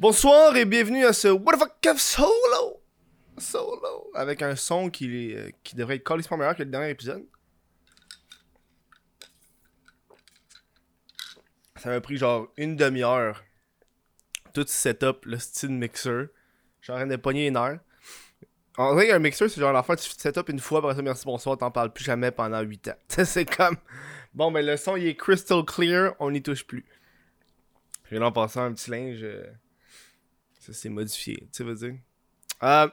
[0.00, 2.82] Bonsoir et bienvenue à ce What the fuck solo?
[3.36, 7.26] Solo avec un son qui, euh, qui devrait être carrément meilleur que le dernier épisode.
[11.76, 13.44] Ça m'a pris genre une demi-heure.
[14.54, 16.30] Tout ce setup, le style mixer.
[16.80, 17.78] J'ai en train de pogner une heure.
[18.78, 21.58] En vrai, un mixer, c'est genre fois tu setup une fois, après ça, merci, bonsoir,
[21.58, 22.94] t'en parles plus jamais pendant 8 ans.
[23.26, 23.76] c'est comme.
[24.32, 26.86] Bon, ben le son il est crystal clear, on n'y touche plus.
[28.10, 29.20] J'ai là en passant un petit linge.
[29.22, 29.44] euh,
[30.70, 31.94] Ça s'est modifié, tu veux dire.
[32.62, 32.88] Euh.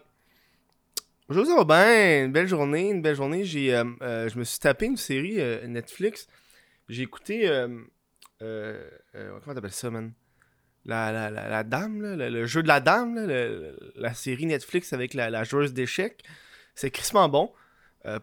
[1.29, 2.25] Va bien.
[2.25, 3.43] Une belle journée, une belle journée.
[3.45, 6.27] J'ai, euh, euh, je me suis tapé une série euh, Netflix.
[6.89, 7.47] J'ai écouté.
[8.39, 10.11] Comment t'appelles ça, man?
[10.85, 13.27] La, la, la, dame, là, le, jeu de la dame,
[13.95, 16.23] la série Netflix avec la, joueuse d'échecs.
[16.73, 17.51] C'est crissement bon.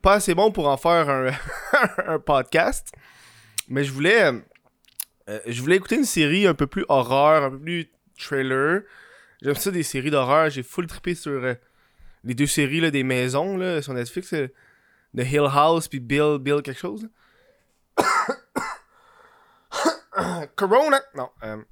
[0.03, 1.31] Pas assez bon pour en faire un,
[2.07, 2.91] un podcast.
[3.69, 4.33] Mais je voulais.
[5.47, 8.83] je voulais écouter une série un peu plus horreur, un peu plus trailer.
[9.45, 10.48] J'aime ça des séries d'horreur.
[10.48, 11.55] J'ai full trippé sur euh,
[12.25, 14.33] les deux séries là, des maisons là, sur Netflix.
[14.33, 14.48] euh,
[15.17, 17.09] The Hill House puis Bill, Bill quelque chose.
[20.56, 21.00] Corona!
[21.15, 21.28] Non.
[21.42, 21.62] euh,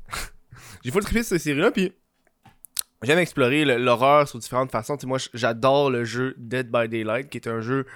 [0.84, 1.92] J'ai full trippé sur ces séries-là puis
[3.02, 4.98] j'aime explorer l'horreur sous différentes façons.
[5.04, 7.86] Moi, j'adore le jeu Dead by Daylight qui est un jeu...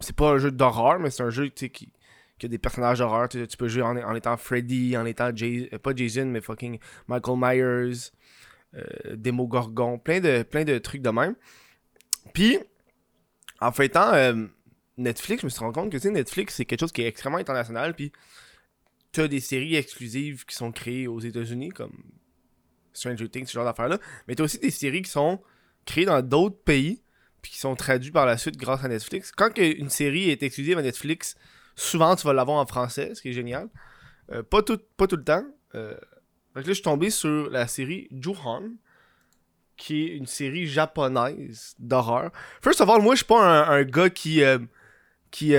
[0.00, 1.92] c'est pas un jeu d'horreur, mais c'est un jeu qui,
[2.42, 3.28] qui a des personnages d'horreur.
[3.28, 7.38] Tu, peux jouer en, étant Freddy, en étant Jay- euh, pas Jason, mais fucking Michael
[7.38, 8.10] Myers,
[8.74, 11.36] euh, Demogorgon, plein de, plein de trucs de même.
[12.34, 12.58] Puis,
[13.60, 14.46] en fêtant euh,
[14.96, 17.06] Netflix, je me suis rendu compte que tu sais, Netflix, c'est quelque chose qui est
[17.06, 17.94] extrêmement international.
[17.94, 18.10] Puis,
[19.12, 21.92] tu as des séries exclusives qui sont créées aux États-Unis, comme
[22.92, 24.00] Stranger Things, ce genre d'affaires-là.
[24.26, 25.40] Mais tu as aussi des séries qui sont
[25.86, 27.04] créées dans d'autres pays,
[27.40, 29.30] puis qui sont traduites par la suite grâce à Netflix.
[29.30, 31.36] Quand que une série est exclusive à Netflix,
[31.76, 33.68] souvent tu vas l'avoir en français, ce qui est génial.
[34.30, 35.44] Euh, pas, tout, pas tout le temps.
[35.74, 35.94] Euh,
[36.54, 38.62] là, je suis tombé sur la série Juhan,
[39.76, 42.30] qui est une série japonaise d'horreur.
[42.62, 44.58] First of all, moi, je suis pas un, gars qui, euh,
[45.30, 45.54] qui,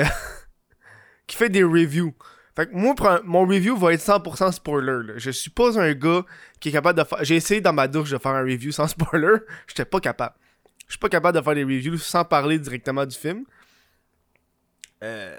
[1.28, 2.14] qui fait des reviews.
[2.56, 2.94] Fait que moi,
[3.24, 5.14] mon review va être 100% spoiler.
[5.18, 6.24] Je suis pas un gars
[6.60, 7.24] qui est capable de faire.
[7.24, 9.38] J'ai essayé dans ma douche de faire un review sans spoiler.
[9.68, 10.36] J'étais pas capable.
[10.88, 13.46] Je suis pas capable de faire des reviews sans parler directement du film.
[15.04, 15.36] Euh.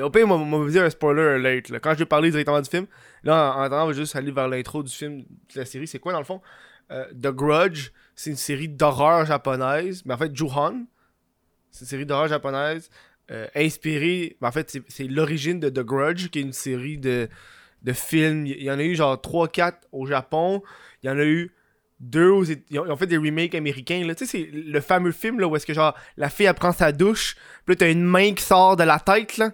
[0.00, 1.68] Au pire, on vous dire un spoiler alert.
[1.68, 1.78] là.
[1.78, 2.86] Quand je vais parler directement du film,
[3.22, 5.26] là, en en attendant, on va juste aller vers l'intro du film, de
[5.58, 5.86] la série.
[5.86, 6.40] C'est quoi, dans le fond?
[6.90, 10.02] Euh, The Grudge, c'est une série d'horreur japonaise.
[10.04, 10.84] Mais en fait, Juhan,
[11.70, 12.90] c'est une série d'horreur japonaise
[13.30, 14.36] euh, inspirée.
[14.40, 17.28] mais en fait, c'est- l'origine de The Grudge, qui est une série de,
[17.82, 18.46] de films.
[18.46, 20.60] Il y en a eu genre 3-4 au Japon.
[21.02, 21.52] Il y en a eu
[22.00, 24.04] deux aux Éta- ils, ont, ils ont fait des remakes américains.
[24.04, 24.14] là.
[24.16, 26.72] Tu sais, c'est le fameux film là, où est-ce que genre la fille elle prend
[26.72, 27.36] sa douche.
[27.64, 29.36] Puis là, t'as une main qui sort de la tête.
[29.38, 29.52] là.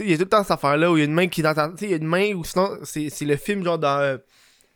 [0.00, 1.40] Il y a tout le temps cette affaire-là où il y a une main qui
[1.40, 1.54] est dans.
[1.72, 4.18] Tu sais, il y a une main ou sinon, c'est le film genre euh,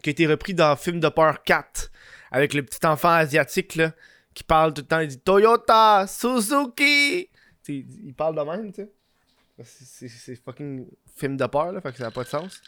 [0.03, 1.91] qui a été repris dans film de peur 4.
[2.31, 3.93] Avec le petit enfant asiatique là.
[4.35, 5.01] Qui parle tout le temps.
[5.01, 7.29] Il dit Toyota, Suzuki.
[7.69, 10.09] Il parle de même, tu sais.
[10.09, 11.81] C'est- fucking film de peur là.
[11.81, 12.61] Fait que ça n'a pas de sens.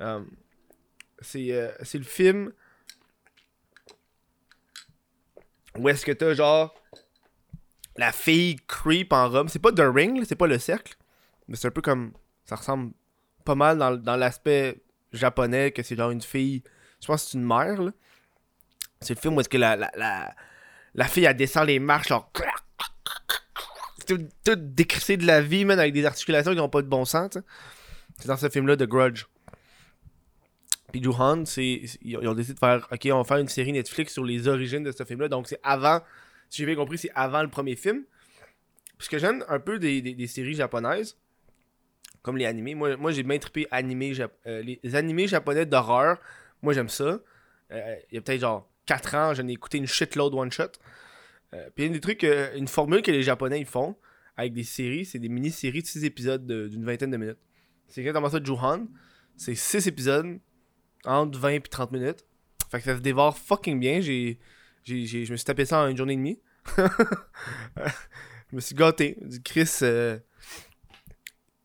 [0.00, 0.20] Euh,
[1.20, 2.52] c'est euh, c'est le film
[5.78, 6.74] où est-ce que t'as genre
[7.96, 9.48] la fille creep en robe.
[9.50, 10.94] C'est pas The Ring, c'est pas le cercle.
[11.50, 12.12] Mais c'est un peu comme.
[12.46, 12.92] Ça ressemble
[13.44, 16.62] pas mal dans, dans l'aspect japonais que c'est genre une fille.
[17.00, 17.90] Je pense que c'est une mère, là.
[19.00, 20.34] C'est le film où est-ce que la, la,
[20.94, 22.30] la, fille elle descend les marches, genre.
[24.06, 27.04] Tout, tout décrissé de la vie, man, avec des articulations qui n'ont pas de bon
[27.04, 27.38] sens.
[28.18, 29.24] C'est dans ce film-là, The Grudge.
[30.92, 34.12] Puis Juhan, c'est, ils ont décidé de faire, ok, on va faire une série Netflix
[34.12, 35.28] sur les origines de ce film-là.
[35.28, 36.00] Donc c'est avant,
[36.48, 38.04] si j'ai bien compris, c'est avant le premier film.
[38.98, 41.16] Puis ce que j'aime un peu des, des séries japonaises,
[42.22, 44.12] comme les animés, moi, moi j'ai bien trippé animés,
[44.46, 46.18] euh, les animés japonais d'horreur.
[46.62, 47.20] Moi j'aime ça.
[47.72, 50.64] Euh, Il y a peut-être genre 4 ans, j'en ai écouté une shitload one shot.
[51.54, 53.96] Euh, puis une des trucs, euh, une formule que les japonais ils font
[54.36, 57.38] avec des séries, c'est des mini-séries de 6 épisodes de- d'une vingtaine de minutes.
[57.88, 58.86] C'est exactement ça, Juhan.
[59.36, 60.38] C'est 6 épisodes
[61.04, 62.24] entre 20 et 30 minutes.
[62.70, 64.00] Fait que ça se dévore fucking bien.
[64.00, 64.36] Je
[64.86, 66.40] me suis tapé ça en une journée et demie.
[66.76, 69.16] je me suis gâté.
[69.20, 69.68] Du Chris,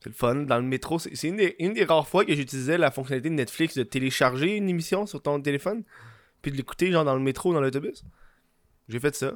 [0.06, 0.36] c'est le fun.
[0.36, 3.34] Dans le métro, c'est, une, des, une des rares fois que j'utilisais la fonctionnalité de
[3.34, 5.82] Netflix de télécharger une émission sur ton téléphone
[6.42, 8.04] puis de l'écouter genre dans le métro ou dans l'autobus.
[8.88, 9.32] J'ai fait ça.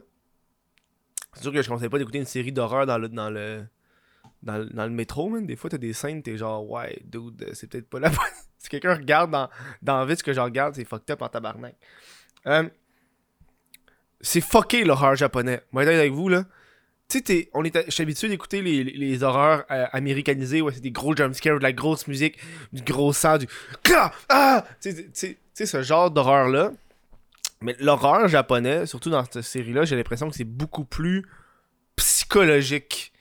[1.33, 3.65] C'est sûr que je conseille pas d'écouter une série d'horreur dans le, dans le,
[4.45, 5.45] dans, le- métro, man.
[5.45, 8.19] Des fois, t'as des scènes, t'es genre, ouais, dude, c'est peut-être pas la bonne.
[8.59, 9.49] si quelqu'un regarde dans,
[9.83, 11.75] dans vite ce que je regarde, c'est fucked up en tabarnak.
[12.47, 12.69] Euh,
[14.21, 15.63] c'est fucké l'horreur japonais.
[15.73, 16.45] Moi, avec vous, là.
[17.11, 20.81] Tu sais, on est, je suis habitué d'écouter les, les, horreurs euh, américanisées où c'est
[20.81, 22.39] des gros jumpscares, de la grosse musique,
[22.73, 23.49] du gros sang, du.
[24.29, 24.65] Ah!
[24.81, 25.37] Tu sais,
[25.67, 26.71] ce genre d'horreur-là.
[27.63, 31.27] Mais l'horreur japonais, surtout dans cette série-là, j'ai l'impression que c'est beaucoup plus
[31.97, 33.13] psychologique.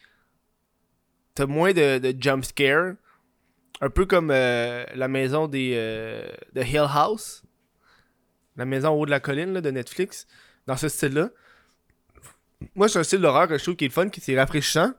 [1.34, 2.94] T'as moins de, de jumpscares.
[3.82, 7.44] Un peu comme euh, la maison des euh, de Hill House.
[8.56, 10.28] La maison au haut de la colline là, de Netflix.
[10.68, 11.30] Dans ce style-là.
[12.76, 14.92] Moi, c'est un style d'horreur que je trouve qui est fun, qui est rafraîchissant.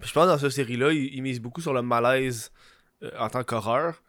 [0.00, 2.52] je pense que dans cette série-là, ils, misent beaucoup sur le malaise
[3.02, 4.02] euh, en tant qu'horreur.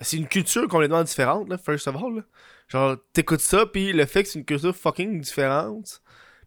[0.00, 2.24] c'est une culture complètement différente, là, first of all.
[2.68, 6.00] Genre, t'écoutes ça, puis le fait que c'est une culture fucking différente.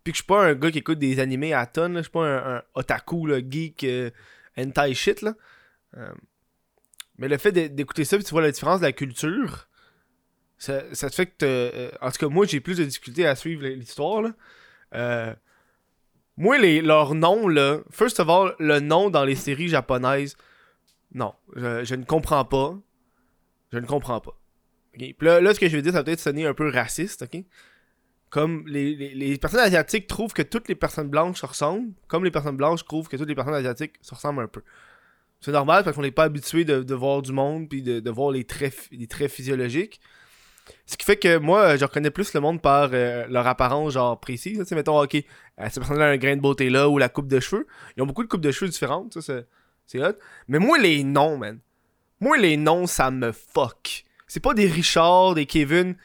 [0.03, 2.11] Puis que je suis pas un gars qui écoute des animés à tonnes, je suis
[2.11, 3.85] pas un, otaku, là, geek
[4.57, 5.35] hentai shit, là.
[5.95, 6.13] Euh,
[7.17, 9.67] mais le fait d'écouter ça, puis tu vois la différence de la culture,
[10.57, 11.33] ça, ça te fait que.
[11.43, 14.31] Euh, en tout cas, moi, j'ai plus de difficultés à suivre l'histoire, là.
[14.95, 15.33] Euh,
[16.37, 17.79] moi, les, leurs noms, là.
[17.91, 20.35] First of all, le nom dans les séries japonaises,
[21.13, 22.77] non, je, ne comprends pas.
[23.71, 24.37] Je ne comprends pas.
[25.21, 27.43] Là, là, ce que je veux dire, ça va peut-être sonner un peu raciste, ok?
[28.29, 32.31] comme les, les, personnes asiatiques trouvent que toutes les personnes blanches se ressemblent, comme les
[32.31, 34.61] personnes blanches trouvent que toutes les personnes asiatiques se ressemblent un peu.
[35.39, 38.43] C'est normal parce qu'on n'est pas habitué de, voir du monde puis de, voir les
[38.43, 40.01] traits, les traits physiologiques.
[40.85, 44.19] Ce qui fait que moi, je reconnais plus le monde par euh, leur apparence genre
[44.19, 44.63] précise.
[44.67, 45.21] Tu mettons, ok, euh,
[45.65, 47.67] cette personne-là a un grain de beauté là ou la coupe de cheveux.
[47.95, 49.41] Ils ont beaucoup de coupes de cheveux différentes, ça,
[49.85, 50.13] c'est hot.
[50.47, 51.59] Mais moi, les noms, man.
[52.19, 54.03] Moi, les noms, ça me fuck.
[54.27, 55.95] C'est pas des Richard, des Kevin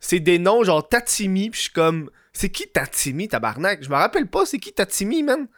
[0.00, 3.82] c'est des noms genre Tatimi, puis je suis comme, c'est qui Tatimi, tabarnak?
[3.82, 5.48] Je me rappelle pas, c'est qui Tatimi, man?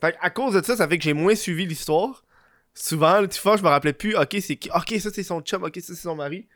[0.00, 2.24] Fait à cause de ça, ça fait que j'ai moins suivi l'histoire.
[2.74, 4.70] Souvent, le fois, je me rappelais plus, ok, c'est qui?
[4.74, 6.46] Ok, ça c'est son chum, ok, ça c'est son mari.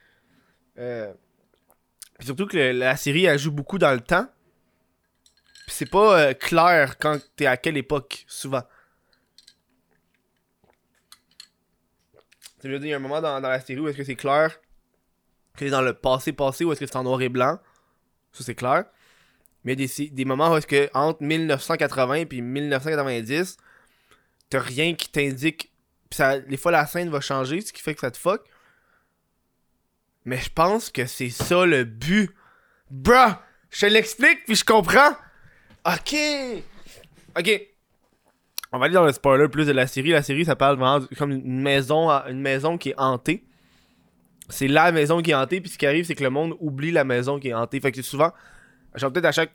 [0.79, 1.13] Euh...
[2.21, 4.29] surtout que la série, elle joue beaucoup dans le temps.
[5.67, 8.63] Puis c'est pas euh, clair quand t'es à quelle époque, souvent.
[12.61, 14.17] Tu veux dire, il y a un moment dans, la série où est-ce que c'est
[14.17, 14.59] clair
[15.57, 17.59] que dans le passé passé ou est-ce que c'est en noir et blanc.
[18.33, 18.85] Ça c'est clair.
[19.65, 23.57] Mais il y a des, moments où est-ce que entre 1980 et 1990,
[24.51, 25.73] t'as rien qui t'indique.
[26.09, 28.49] Puis ça, des fois la scène va changer, ce qui fait que ça te fuck.
[30.29, 32.31] Mais je pense que c'est ça le but.
[32.91, 33.35] Bruh!
[33.71, 35.13] Je l'explique puis je comprends.
[35.87, 36.15] Ok!
[37.39, 37.63] Ok.
[38.73, 40.11] On va aller dans le spoiler plus de la série.
[40.11, 43.49] La série, ça parle vraiment comme une maison, une maison qui est hantée
[44.49, 46.91] c'est la maison qui est hantée, puis ce qui arrive, c'est que le monde oublie
[46.91, 47.81] la maison qui est hantée.
[47.81, 48.33] Fait que souvent,
[48.93, 49.53] peut-être à chaque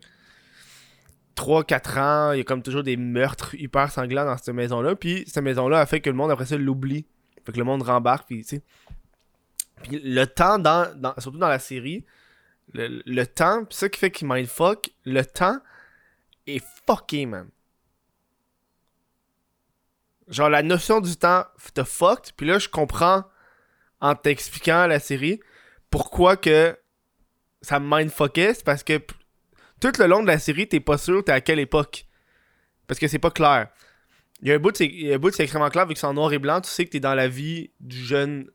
[1.35, 5.23] 3-4 ans, il y a comme toujours des meurtres hyper sanglants dans cette maison-là, puis
[5.27, 7.05] cette maison-là a fait que le monde après ça l'oublie.
[7.45, 8.63] Fait que le monde rembarque, puis tu sais.
[9.83, 12.05] Puis le temps, dans, surtout dans la série,
[12.73, 15.59] le, temps, pis ça qui fait qu'il mindfuck, le temps
[16.47, 17.49] est fucké, man.
[20.29, 23.25] Genre la notion du temps te fucked, puis là je comprends
[23.99, 25.39] en t'expliquant la série
[25.89, 26.77] pourquoi que
[27.61, 28.99] ça me mindfuckait, c'est parce que
[29.79, 32.05] tout le long de la série, t'es pas sûr t'es à quelle époque.
[32.87, 33.67] Parce que c'est pas clair.
[34.41, 36.61] Il y a un bout, c'est extrêmement clair, vu que c'est en noir et blanc,
[36.61, 38.49] tu sais que t'es dans la vie du jeune,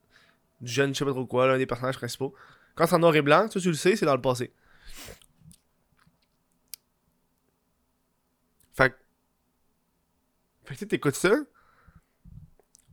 [0.62, 2.34] jeune, je sais pas trop quoi, l'un des personnages principaux.
[2.74, 4.52] Quand c'est en noir et blanc, tu, tu le sais, c'est dans le passé.
[8.74, 8.94] Fait
[10.64, 11.34] fait que t'écoutes ça,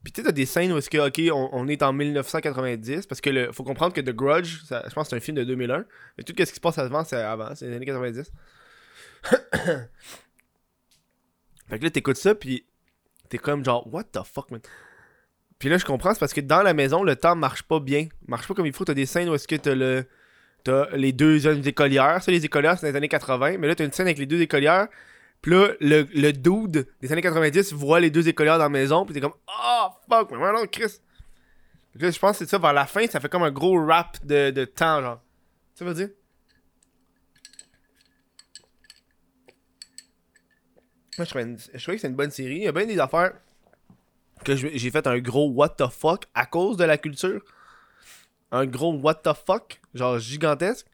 [0.06, 3.32] puis tu t'as des scènes où est-ce que, ok, on, est en 1990, parce que
[3.32, 5.84] le, faut comprendre que The Grudge, je pense que c'est un film de 2001,
[6.18, 8.32] mais tout ce qui se passe avant, c'est avant, c'est les années 90.
[11.68, 12.68] fait que là, t'écoutes ça, puis
[13.30, 14.62] t'es comme genre, what the fuck, man?
[15.60, 18.08] Puis là, je comprends, c'est parce que dans la maison, le temps marche pas bien.
[18.28, 18.86] Marche pas comme il faut.
[18.86, 20.06] T'as des scènes où est-ce que t'as le.
[20.64, 22.22] T'as les deux jeunes écolières.
[22.24, 23.58] Ça, les écolières, c'est dans les années 80.
[23.60, 24.88] Mais là, t'as une scène avec les deux écolières.
[25.42, 29.06] Puis là, le, le dude des années 90 voit les deux écolières dans la maison,
[29.06, 31.00] puis t'es comme Oh fuck, mais non, Chris.
[31.94, 34.18] Là, je pense que c'est ça, vers la fin, ça fait comme un gros rap
[34.26, 35.22] de, de temps, genre.
[35.78, 36.10] Tu veux dire?
[41.18, 42.58] Moi, je trouvais, que c'est une bonne série.
[42.58, 43.34] Il y a bien des affaires
[44.46, 47.42] que j'ai fait un gros what the fuck à cause de la culture.
[48.52, 50.88] Un gros what the fuck, genre gigantesque.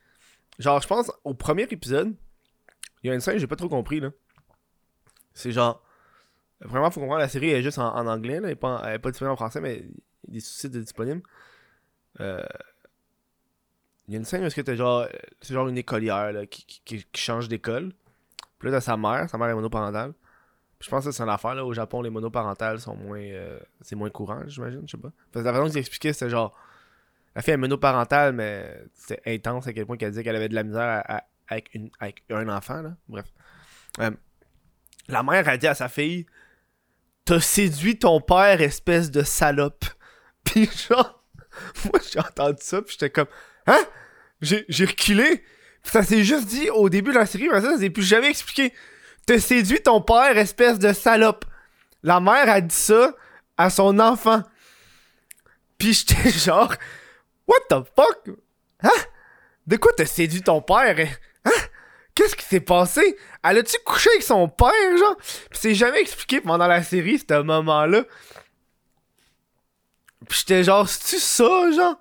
[0.57, 2.15] Genre, je pense, au premier épisode,
[3.03, 4.11] il y a une scène, j'ai pas trop compris, là.
[5.33, 5.83] C'est genre.
[6.61, 9.35] Vraiment, faut comprendre, la série est juste en, anglais, là, elle, est pas, disponible en
[9.35, 9.83] français, mais
[10.27, 11.23] il y a des soucis de disponible.
[12.19, 12.43] Euh,
[14.07, 15.07] il y a une scène où c'est genre,
[15.49, 17.93] genre une écolière là, qui, qui, change d'école.
[18.59, 20.13] Puis là, t'as sa mère, sa mère est monoparentale.
[20.81, 23.19] Je pense que c'est une affaire, là, au Japon, les monoparentales sont moins.
[23.19, 25.11] Euh, c'est moins courant, j'imagine, je sais pas.
[25.31, 26.57] Parce que la façon qu'ils expliquaient, c'était genre.
[27.35, 30.55] La fille est monoparentale, mais c'était intense à quel point qu'elle disait qu'elle avait de
[30.55, 31.03] la misère
[31.47, 32.95] avec, une, avec un enfant, là.
[33.07, 33.25] Bref.
[33.99, 34.11] Euh,
[35.07, 36.25] la mère a dit à sa fille
[37.23, 39.85] T'as séduit ton père, espèce de salope.
[40.43, 41.23] Puis genre,
[41.85, 43.27] moi j'ai entendu ça, puis j'étais comme
[43.67, 43.79] Hein?
[44.41, 45.43] J'ai reculé.
[45.83, 48.29] Ça s'est juste dit au début de la série, mais ça, ça s'est plus jamais
[48.29, 48.73] expliqué.
[49.25, 51.45] T'as séduit ton père, espèce de salope.
[52.03, 53.13] La mère a dit ça
[53.57, 54.43] à son enfant.
[55.77, 56.73] Puis j'étais genre,
[57.51, 58.35] What the fuck?
[58.81, 58.89] Hein?
[59.67, 60.95] De quoi t'as séduit ton père?
[61.45, 61.51] Hein?
[62.15, 63.17] Qu'est-ce qui s'est passé?
[63.43, 65.17] Elle a-tu couché avec son père, genre?
[65.17, 68.03] Pis c'est jamais expliqué pendant la série, ce moment-là.
[70.29, 71.99] Pis j'étais genre, c'est-tu ça, genre?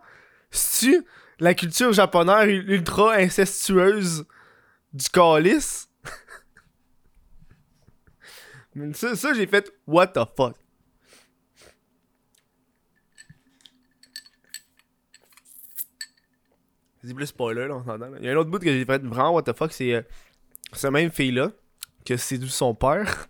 [0.51, 1.05] C'est-tu
[1.39, 4.25] la culture japonaise ultra incestueuse
[4.93, 5.89] du calice?
[8.93, 10.57] Ça, ça j'ai fait, what the fuck?
[17.03, 18.15] C'est plus spoiler, là, on s'entend.
[18.19, 20.03] Il y a un autre bout que j'ai fait vraiment what the fuck, c'est euh,
[20.73, 21.51] cette même fille-là
[22.05, 23.27] qui a séduit son père.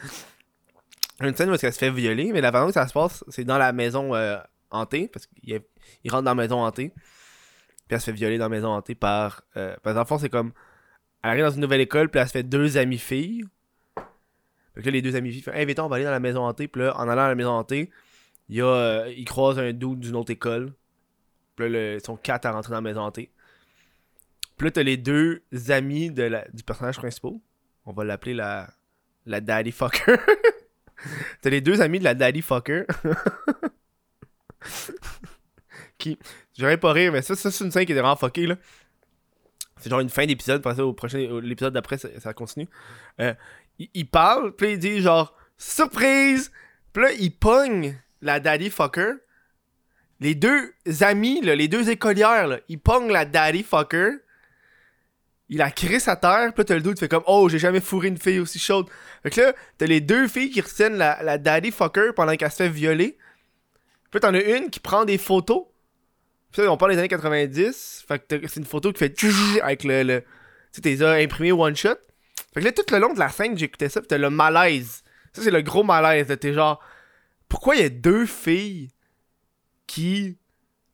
[1.20, 3.44] une scène où elle se fait violer, mais la façon que ça se passe, c'est
[3.44, 4.38] dans la maison euh,
[4.70, 5.60] hantée, parce qu'il
[6.04, 8.94] il rentre dans la maison hantée, puis elle se fait violer dans la maison hantée
[8.94, 9.42] par...
[9.56, 10.52] Euh, parce qu'en fond, c'est comme...
[11.22, 13.44] Elle arrive dans une nouvelle école, puis elle se fait deux amies filles.
[14.76, 16.68] Que là, les deux amies filles font on va aller dans la maison hantée.
[16.68, 17.90] Puis là, en allant à la maison hantée,
[18.48, 20.72] il y euh, ils croisent un doute d'une autre école.
[21.56, 23.30] Puis là, ils sont quatre à rentrer dans la maison hantée.
[24.56, 27.32] Puis là, t'as les deux amis de la, du personnage principal.
[27.84, 28.68] On va l'appeler la,
[29.24, 30.16] la Daddy Fucker.
[31.40, 32.84] t'as les deux amis de la Daddy Fucker.
[35.98, 36.18] qui.
[36.58, 38.56] J'aurais pas rire, mais ça, ça c'est une scène qui est vraiment fuckée, là.
[39.78, 42.66] C'est genre une fin d'épisode, passer au prochain l'épisode d'après, ça, continue.
[43.20, 43.34] Euh,
[43.78, 46.50] il, parle, puis il dit genre surprise,
[46.92, 49.14] puis là il pogne la daddy fucker
[50.20, 54.12] les deux amis, les deux écolières, là, ils pognent la daddy fucker.
[55.48, 57.80] Il a créé sa terre, puis là, t'as le doute, fait comme, oh, j'ai jamais
[57.80, 58.88] fourré une fille aussi chaude.
[59.22, 62.50] Fait que là, t'as les deux filles qui retiennent la, la daddy fucker pendant qu'elle
[62.50, 63.16] se fait violer.
[64.10, 65.66] Puis t'en as une qui prend des photos.
[66.50, 68.06] Puis là, on parle des années 90.
[68.08, 70.02] Fait que c'est une photo qui fait avec le.
[70.02, 70.24] le
[70.72, 71.96] tu t'es imprimé one shot.
[72.56, 75.02] Fait que là, tout le long de la scène, j'écoutais ça, pis t'as le malaise.
[75.34, 76.34] Ça, c'est le gros malaise.
[76.40, 76.82] T'es genre,
[77.50, 78.88] pourquoi il y a deux filles
[79.86, 80.38] qui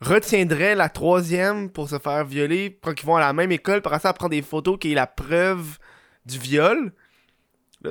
[0.00, 4.12] retiendrait la troisième pour se faire violer, qu'ils vont à la même école, pour ça
[4.12, 5.78] prendre des photos qui est la preuve
[6.26, 6.92] du viol?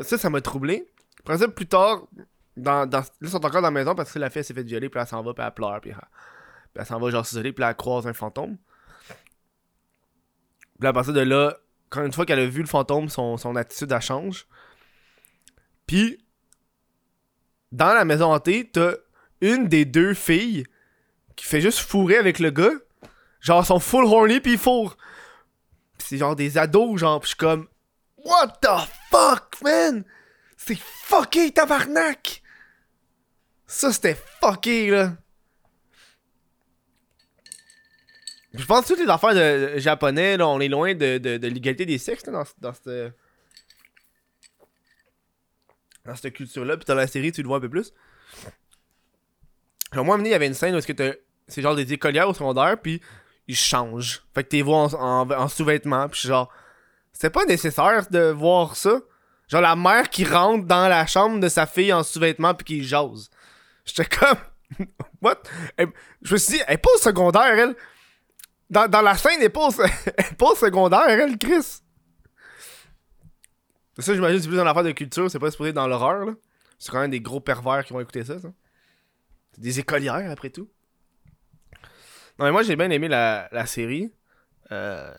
[0.01, 0.86] ça, ça m'a troublé.
[1.22, 2.10] Après ça, plus tard,
[2.58, 4.90] dans, là, ils sont encore dans la maison parce que la fille s'est fait violer,
[4.90, 5.94] puis elle s'en va, puis elle pleure, puis
[6.75, 8.58] elle, s'en va genre s'isoler, puis elle croise un fantôme.
[10.78, 11.56] Puis à partir de là,
[11.91, 14.48] quand une fois qu'elle a vu le fantôme, son, attitude, elle change.
[15.86, 16.25] Puis,
[17.71, 18.93] dans la maison hantée, t'as
[19.41, 20.65] une des deux filles
[21.36, 22.71] qui fait juste fourrer avec le gars.
[23.41, 24.98] Genre, son full horny pis il fourre.
[25.98, 27.67] c'est genre des ados, genre, pis je suis comme,
[28.24, 30.05] What the fuck, man?
[30.55, 32.41] C'est fucké, tabarnak!
[33.67, 35.17] Ça, c'était fucké, là.
[38.53, 41.86] Je pense que toutes les affaires de, japonais, là, on est loin de, de, l'égalité
[41.86, 43.13] des sexes dans, dans cette.
[46.05, 46.77] Dans cette culture-là.
[46.77, 47.93] Puis dans la série, tu le vois un peu plus.
[49.93, 53.01] Genre, moi, il y avait une scène où c'est genre des écolières au secondaire, puis
[53.48, 54.24] ils changent.
[54.34, 56.51] Fait que t'es vois en, en, sous-vêtements, puis genre,
[57.12, 59.01] c'est pas nécessaire de voir ça.
[59.48, 62.84] Genre la mère qui rentre dans la chambre de sa fille en sous-vêtements, puis qui
[62.84, 63.29] jase.
[63.84, 64.38] J'étais comme,
[65.22, 65.41] what?
[66.22, 67.75] je me suis dit, elle est pas au secondaire, elle.
[68.72, 69.72] Dans, la scène, elle est pas au,
[70.56, 71.82] secondaire, elle, Chris.
[74.00, 76.34] Ça, j'imagine, c'est plus dans l'affaire de culture, c'est pas supposé dans l'horreur, là.
[76.80, 78.48] C'est quand même des gros pervers qui vont écouter ça, ça.
[79.58, 80.70] Des écolières, après tout.
[82.40, 84.13] Non, mais moi, j'ai bien aimé la, série.
[84.72, 85.13] Euh...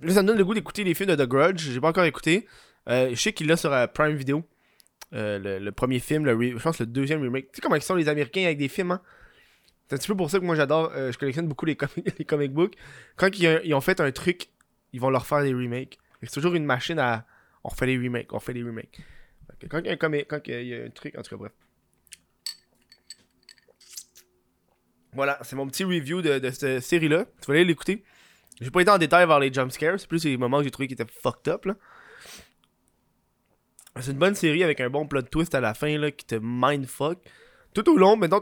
[0.00, 1.60] Là, ça me donne le goût d'écouter les films de The Grudge.
[1.70, 2.48] J'ai pas encore écouté.
[2.88, 4.42] Euh, je sais qu'il l'a sur euh, Prime Video.
[5.12, 7.52] Euh, le, premier film, le je pense le deuxième remake.
[7.52, 9.02] Tu sais comment ils sont les Américains avec des films, hein?
[9.90, 11.76] C'est un petit peu pour ça que moi j'adore, je collectionne beaucoup les,
[12.18, 12.76] les comic books.
[13.16, 14.48] Quand ils, ont fait un truc,
[14.92, 15.98] ils vont leur faire des remakes.
[16.22, 17.26] C'est toujours une machine à.
[17.64, 19.00] On refait les remakes, on fait les remakes.
[19.68, 20.12] Quand il y a un, quand
[20.46, 21.52] il y a un truc, en tout cas, bref.
[25.12, 27.26] Voilà, c'est mon petit review de, cette série-là.
[27.42, 28.04] Tu vas aller l'écouter.
[28.60, 30.86] J'ai pas été en détail vers les jumpscares, c'est plus les moments que j'ai trouvé
[30.86, 31.66] qui étaient fucked up.
[34.00, 36.36] C'est une bonne série avec un bon plot twist à la fin là, qui te
[36.40, 37.18] mindfuck.
[37.74, 38.40] Tout au long, maintenant,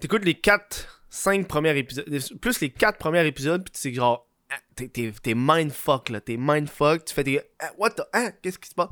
[0.00, 2.06] t'écoutes les 4-5 premiers épisodes,
[2.40, 7.14] plus les 4 premiers épisodes, puis c'est genre, ah, t'es mindfuck là, t'es mindfuck, tu
[7.14, 8.88] fais des, ah, what the, ah, qu'est-ce qui se passe?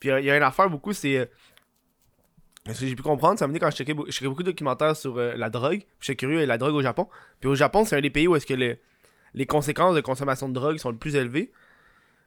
[0.00, 1.26] Puis il y, a une affaire beaucoup, c'est euh,
[2.66, 5.18] ce que j'ai pu comprendre, ça m'a dit quand je checkais, beaucoup de documentaires sur
[5.18, 5.82] euh, la drogue.
[6.00, 7.08] J'étais curieux, la drogue au Japon.
[7.40, 8.78] Puis au Japon, c'est un des pays où est-ce que le,
[9.34, 11.52] les conséquences de consommation de drogue sont le plus élevées.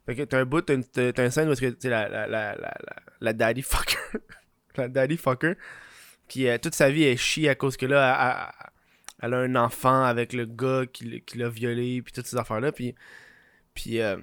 [0.06, 2.27] Fait que t'as un bout, t'as, une, t'as un scène où est-ce que, la, la,
[2.27, 2.74] la, la,
[3.22, 3.98] la, daddy fucker,
[4.75, 5.56] la daddy fucker,
[6.27, 8.53] qui euh, toute sa vie est chie à cause que là,
[9.22, 12.38] elle, elle, a un enfant avec le gars qui, qui l'a violé, puis toutes ces
[12.38, 12.96] affaires-là, puis,
[13.74, 14.18] puis euh,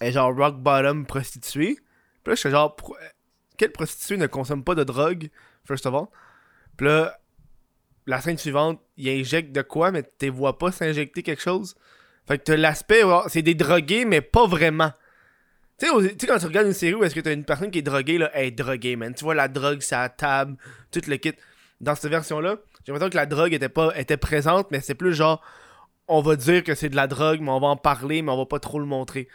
[0.00, 1.76] elle est genre rock bottom prostituée.
[2.22, 2.76] Puis là, je suis genre,
[3.56, 5.30] quelle prostituée ne consomme pas de drogue,
[5.64, 6.06] first of all?
[6.76, 7.18] Puis là,
[8.06, 11.74] la scène suivante, il injecte de quoi, mais tu vois pas s'injecter quelque chose?
[12.26, 14.92] Fait que t'as l'aspect, c'est des drogués, mais pas vraiment.
[15.78, 17.82] Tu sais, quand tu regardes une série où est-ce que t'as une personne qui est
[17.82, 19.14] droguée, là, elle est droguée, man.
[19.14, 20.56] Tu vois la drogue, à table,
[20.90, 21.34] tout le kit.
[21.80, 25.12] Dans cette version-là, j'ai l'impression que la drogue était pas était présente, mais c'est plus
[25.12, 25.44] genre,
[26.08, 28.38] on va dire que c'est de la drogue, mais on va en parler, mais on
[28.38, 29.28] va pas trop le montrer.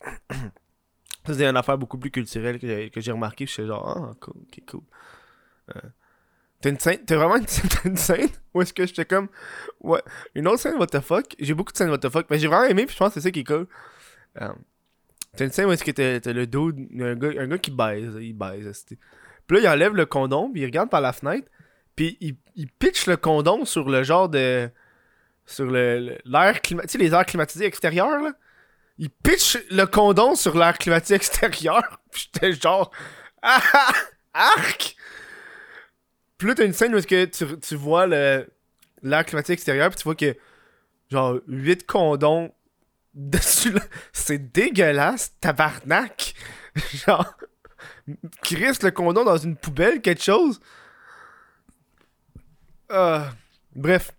[1.26, 3.46] Ça, c'est une affaire beaucoup plus culturelle que j'ai remarqué.
[3.46, 4.82] Je suis genre, ah, cool, ok, cool.
[5.76, 5.80] Euh,
[6.62, 7.46] T'as une scène, t'as vraiment une,
[7.90, 9.28] une scène où est-ce que j'étais comme,
[9.80, 10.00] ouais,
[10.36, 11.34] une autre scène what the fuck?
[11.40, 13.14] J'ai beaucoup de scènes what the fuck, mais j'ai vraiment aimé, puis je pense que
[13.14, 13.66] c'est ça qui est cool.
[14.40, 14.54] Um,
[15.36, 18.16] t'as une scène où est-ce que t'as, le dos, un gars, un gars qui baise,
[18.20, 18.84] il baise.
[19.46, 21.48] Puis là, il enlève le condom, puis il regarde par la fenêtre,
[21.96, 24.70] puis il, il pitch le condom sur le genre de,
[25.46, 28.32] sur le, l'air climatisé, tu sais, les airs climatisés extérieurs, là.
[28.98, 32.90] Il pitch le condom sur l'air climatisé extérieur, puis j'étais genre,
[33.42, 33.62] ah,
[34.34, 34.96] ah arc!
[36.38, 40.04] Puis là, t'as une scène où que tu, tu vois l'air climatique extérieur, puis tu
[40.04, 40.36] vois que,
[41.10, 42.52] genre, 8 condoms
[44.12, 46.34] C'est dégueulasse, tabarnak!
[47.06, 47.36] genre,
[48.50, 50.60] risque le condom dans une poubelle, quelque chose.
[52.90, 53.24] Uh,
[53.74, 54.12] bref.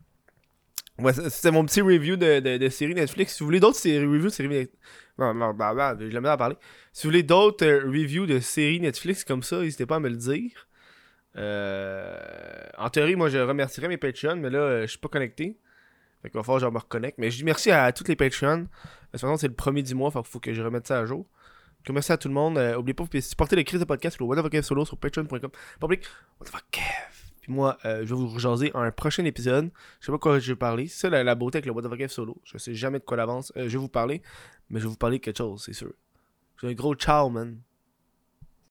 [1.30, 3.34] C'était mon petit review de, de, série Netflix.
[3.34, 4.70] Si vous voulez d'autres séries, reviews de séries
[5.18, 6.56] Non, non, bah, bah, parler.
[6.92, 10.10] Si vous voulez d'autres euh, reviews de séries Netflix comme ça, n'hésitez pas à me
[10.10, 10.68] le dire.
[11.36, 15.58] Euh, en théorie, moi, je remercierais mes Patreons, mais là, euh, je suis pas connecté.
[16.24, 17.18] Fait qu'il va falloir que je me reconnecte.
[17.18, 18.60] Mais je dis merci à tous les Patreons.
[18.60, 21.06] De toute façon, c'est le premier du mois, il faut que je remette ça à
[21.06, 21.28] jour.
[21.90, 22.58] Merci à tout le monde.
[22.58, 25.52] Euh, oubliez pas de supporter les crises de podcast sur le What Solo sur patreon.com.
[25.82, 26.06] Public,
[26.40, 26.48] What
[27.42, 29.70] Puis moi, je vais vous rejaser un prochain épisode.
[30.00, 30.88] Je sais pas quoi je vais parler.
[30.88, 32.42] C'est ça la, beauté avec le What the Solo.
[32.46, 34.22] Je sais jamais de quoi d'avance je vais vous parler.
[34.70, 35.92] Mais je vais vous parler de quelque chose, c'est sûr.
[36.62, 37.60] C'est un gros ciao, man.